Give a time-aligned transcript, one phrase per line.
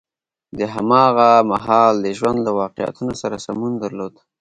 [0.57, 4.13] د هماغه مهال د ژوند له واقعیتونو سره سمون درلود.